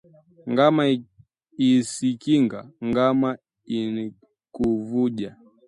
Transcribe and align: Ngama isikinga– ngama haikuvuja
Ngama 0.51 0.83
isikinga– 1.69 2.59
ngama 2.87 3.29
haikuvuja 3.69 5.35